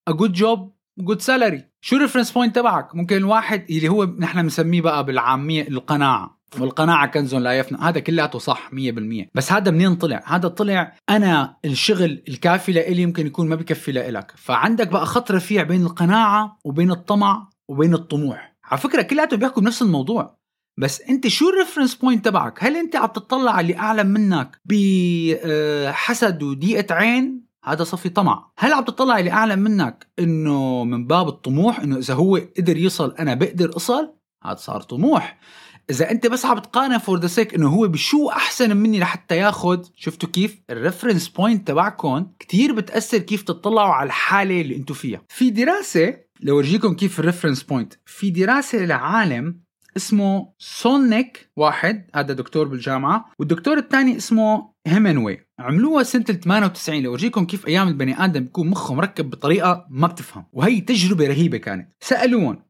a 0.10 0.14
good 0.14 0.32
job 0.32 0.60
good 1.02 1.22
salary. 1.22 1.62
شو 1.82 1.96
ال 1.96 1.99
reference 1.99 2.32
point 2.32 2.56
تبعك؟ 2.56 2.96
ممكن 2.96 3.18
الواحد 3.18 3.66
اللي 3.70 3.90
هو 3.90 4.06
نحن 4.06 4.42
بنسميه 4.42 4.82
بقى 4.82 5.06
بالعامية 5.06 5.68
القناعة. 5.68 6.44
والقناعة 6.60 7.08
كنز 7.08 7.36
لا 7.36 7.54
يفنى. 7.54 7.78
هذا 7.82 8.00
كلياته 8.00 8.40
صح 8.40 8.70
100% 8.74 9.30
بس 9.36 9.52
هذا 9.52 9.72
منين 9.72 9.96
طلع؟ 9.96 10.24
هذا 10.26 10.48
طلع 10.48 10.96
أنا 11.10 11.58
الشغل 11.66 12.24
الكافي 12.28 12.72
لإلي 12.72 13.02
يمكن 13.02 13.28
يكون 13.28 13.50
ما 13.50 13.56
بكفي 13.56 13.92
لإلك. 13.92 14.34
فعندك 14.36 14.88
بقى 14.88 15.06
خط 15.06 15.32
رفيع 15.32 15.64
بين 15.64 15.82
القناعة 15.82 16.58
وبين 16.64 16.92
الطمع 16.92 17.50
وبين 17.68 17.94
الطموح. 17.94 18.56
على 18.66 18.80
فكرة 18.80 19.02
كلياتهم 19.02 19.40
بيحكوا 19.40 19.62
بنفس 19.62 19.82
الموضوع. 19.82 20.38
بس 20.80 21.02
أنت 21.02 21.28
شو 21.28 21.50
ال 21.50 21.54
reference 21.54 21.96
point 21.96 22.26
تبعك؟ 22.26 22.64
هل 22.64 22.78
أنت 22.78 22.96
عم 22.96 23.06
تطلع 23.08 23.52
على 23.52 23.62
اللي 23.62 23.78
اعلى 23.80 24.04
منك 24.04 24.62
بحسد 24.66 26.44
وضيقة 26.44 26.96
عين؟ 26.96 27.43
هذا 27.64 27.84
صفي 27.84 28.10
طمع. 28.10 28.52
هل 28.58 28.74
عم 28.74 28.84
تطلع 28.84 29.20
اللي 29.20 29.32
اعلى 29.32 29.56
منك 29.56 30.08
إنه 30.20 30.84
من 30.84 31.08
باب 31.08 31.28
الطموح 31.28 31.80
إنه 31.80 31.98
إذا 31.98 32.14
هو 32.14 32.42
قدر 32.58 32.78
يصل 32.78 33.16
أنا 33.20 33.34
بقدر 33.34 33.76
أصل؟ 33.76 34.14
هذا 34.44 34.56
صار 34.56 34.82
طموح. 34.82 35.40
إذا 35.90 36.12
أنت 36.12 36.28
بس 36.28 36.46
عم 36.46 36.60
تقارن 36.60 36.98
for 36.98 37.20
the 37.20 37.28
sake 37.28 37.54
إنه 37.54 37.70
هو 37.70 37.88
بشو 37.88 38.30
أحسن 38.30 38.78
مني 38.78 39.00
لحتى 39.00 39.38
ياخذ 39.38 39.84
شفتوا 39.96 40.30
كيف؟ 40.30 40.62
ال 40.70 40.76
reference 40.76 41.28
point 41.28 41.68
تبعكم 41.68 42.28
كتير 42.40 42.74
بتأثر 42.74 43.18
كيف 43.18 43.42
تطلعوا 43.42 43.94
على 43.94 44.08
الحالة 44.08 44.62
اللي 44.62 44.76
أنتم 44.76 44.94
فيها. 44.94 45.22
في 45.30 45.50
دراسة 45.50 46.18
لورجيكم 46.42 46.94
كيف 46.96 47.20
ال 47.20 47.24
reference 47.24 47.64
point 47.64 47.94
في 48.06 48.30
دراسة 48.30 48.86
لعالم 48.86 49.64
اسمه 49.98 50.54
سولنيك 50.58 51.50
واحد 51.56 52.10
هذا 52.16 52.34
دكتور 52.34 52.68
بالجامعة 52.68 53.26
والدكتور 53.40 53.78
الثاني 53.78 54.18
اسمه 54.18 54.73
هيمنوي 54.88 55.48
عملوها 55.60 56.04
سنة 56.04 56.24
98 56.24 57.04
لورجيكم 57.04 57.46
كيف 57.46 57.68
أيام 57.68 57.88
البني 57.88 58.26
آدم 58.26 58.44
بيكون 58.44 58.70
مخه 58.70 58.94
مركب 58.94 59.30
بطريقة 59.30 59.88
ما 59.90 60.08
بتفهم. 60.08 60.46
وهي 60.52 60.82
تجربة 60.82 61.28
رهيبة 61.28 61.58
كانت. 61.58 61.92
سالوهم 62.02 62.66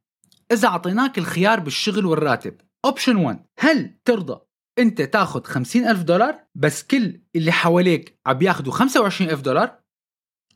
إذا 0.52 0.68
أعطيناك 0.68 1.18
الخيار 1.18 1.60
بالشغل 1.60 2.06
والراتب؟ 2.06 2.62
option 2.86 3.16
1 3.16 3.46
هل 3.60 3.98
ترضى 4.06 4.42
أنت 4.80 5.02
تاخذ 5.02 5.44
50 5.44 5.88
ألف 5.88 6.04
دولار 6.04 6.44
بس 6.56 6.84
كل 6.84 7.22
اللي 7.36 7.52
حواليك 7.52 8.20
عم 8.26 8.42
ياخذوا 8.42 8.74
25 8.74 9.30
ألف 9.32 9.42
دولار؟ 9.42 9.80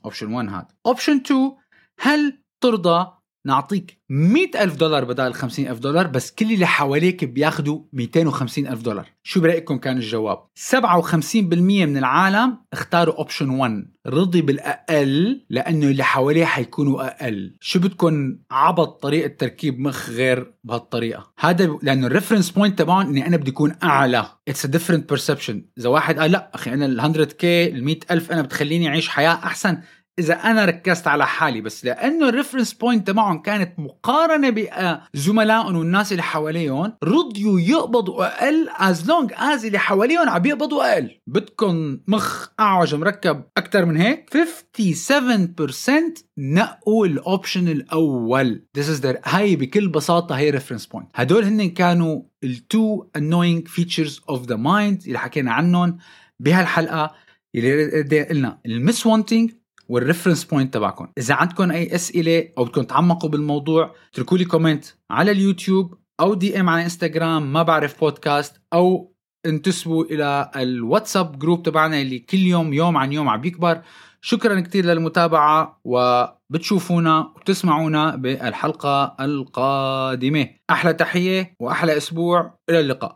option 0.05 0.33
1 0.33 0.49
هذا. 0.49 0.67
option 0.85 1.15
2 1.15 1.51
هل 1.99 2.43
ترضى 2.61 3.16
نعطيك 3.47 3.97
100 4.09 4.63
ألف 4.63 4.75
دولار 4.75 5.05
بدل 5.05 5.33
50 5.33 5.67
ألف 5.67 5.79
دولار 5.79 6.07
بس 6.07 6.31
كل 6.31 6.51
اللي 6.51 6.65
حواليك 6.65 7.25
بياخدوا 7.25 7.79
250 7.93 8.67
ألف 8.67 8.81
دولار. 8.81 9.09
شو 9.23 9.41
برأيكم 9.41 9.77
كان 9.77 9.97
الجواب؟ 9.97 10.37
57% 10.71 11.15
من 11.53 11.97
العالم 11.97 12.57
اختاروا 12.73 13.17
option 13.17 13.49
1 13.49 13.85
رضي 14.07 14.41
بالأقل 14.41 15.45
لأنه 15.49 15.87
اللي 15.87 16.03
حواليه 16.03 16.45
حيكونوا 16.45 17.07
أقل. 17.07 17.55
شو 17.61 17.79
بدكم 17.79 18.37
عبط 18.51 19.01
طريقة 19.01 19.27
تركيب 19.27 19.79
مخ 19.79 20.09
غير 20.09 20.53
بهالطريقة؟ 20.63 21.31
هذا 21.39 21.77
لأنه 21.81 22.07
ال 22.07 22.12
reference 22.12 22.51
point 22.51 22.79
تبعهم 22.79 23.07
إني 23.07 23.27
أنا 23.27 23.37
بدي 23.37 23.51
أكون 23.51 23.75
أعلى. 23.83 24.25
it's 24.47 24.65
a 24.65 24.67
different 24.67 25.09
perception 25.09 25.65
إذا 25.77 25.89
واحد 25.89 26.19
قال 26.19 26.31
لا 26.31 26.51
أخي 26.53 26.73
أنا 26.73 26.85
ال 26.85 26.97
100 26.97 27.25
كي 27.25 27.67
ال 27.67 27.83
100 27.83 27.97
ألف 28.11 28.31
أنا 28.31 28.41
بتخليني 28.41 28.87
أعيش 28.87 29.09
حياة 29.09 29.33
أحسن. 29.33 29.77
إذا 30.19 30.33
أنا 30.33 30.65
ركزت 30.65 31.07
على 31.07 31.25
حالي 31.25 31.61
بس 31.61 31.85
لأنه 31.85 32.29
ال 32.29 32.34
reference 32.34 32.73
point 32.73 33.07
تبعهم 33.07 33.41
كانت 33.41 33.79
مقارنة 33.79 34.49
بزملائهم 34.49 35.75
والناس 35.75 36.11
اللي 36.11 36.23
حواليهم. 36.23 36.93
رضيوا 37.03 37.59
يقبضوا 37.59 38.25
أقل 38.25 38.69
as 38.77 39.09
long 39.09 39.33
as 39.37 39.65
اللي 39.65 39.79
حواليهم 39.79 40.29
عم 40.29 40.45
يقبضوا 40.45 40.93
أقل. 40.93 41.11
بدكم 41.27 41.99
مخ 42.07 42.47
أعوج 42.59 42.95
مركب 42.95 43.43
أكثر 43.57 43.85
من 43.85 43.97
هيك؟ 43.97 44.29
57% 44.29 46.23
نقوا 46.37 47.05
ال 47.05 47.14
option 47.14 47.67
الأول. 47.67 48.65
This 48.77 48.83
is 48.83 49.01
their 49.01 49.17
هاي 49.23 49.55
بكل 49.55 49.87
بساطة 49.87 50.35
هي 50.37 50.49
reference 50.49 50.85
point 50.85 51.09
هدول 51.15 51.43
هن 51.43 51.69
كانوا 51.69 52.21
ال 52.43 52.58
two 52.58 53.03
annoying 53.17 53.69
features 53.69 54.13
of 54.31 54.39
the 54.47 54.57
mind 54.57 55.05
اللي 55.07 55.19
حكينا 55.19 55.53
عنهم 55.53 55.97
بهالحلقة 56.39 57.15
اللي 57.55 58.23
قلنا. 58.23 58.59
ال 58.65 59.05
miswanting 59.05 59.51
وال 59.89 59.99
reference 59.99 60.43
point 60.43 60.73
تبعكم 60.73 61.07
إذا 61.17 61.33
عندكم 61.33 61.71
أي 61.71 61.95
أسئلة 61.95 62.49
أو 62.57 62.63
بدكم 62.63 62.83
تعمقوا 62.83 63.29
بالموضوع 63.29 63.95
اتركوا 64.13 64.37
لي 64.37 64.45
comment 64.45 64.85
على 65.11 65.31
اليوتيوب 65.31 65.93
أو 66.19 66.33
DM 66.33 66.69
على 66.69 66.83
انستغرام 66.83 67.53
ما 67.53 67.63
بعرف 67.63 67.99
بودكاست 67.99 68.61
أو 68.73 69.13
انتسبوا 69.45 70.03
إلى 70.03 70.51
الواتساب 70.55 71.39
group 71.39 71.63
تبعنا 71.63 72.01
اللي 72.01 72.19
كل 72.19 72.37
يوم 72.37 72.73
يوم 72.73 72.97
عن 72.97 73.13
يوم 73.13 73.29
عم 73.29 73.45
يكبر. 73.45 73.81
شكرا 74.21 74.59
كثير 74.59 74.85
للمتابعة 74.85 75.81
وبتشوفونا 75.83 77.33
وبتسمعونا 77.35 78.15
بالحلقة 78.15 79.15
القادمة. 79.19 80.47
أحلى 80.69 80.93
تحية 80.93 81.55
وأحلى 81.59 81.97
أسبوع. 81.97 82.53
إلى 82.69 82.79
اللقاء. 82.79 83.15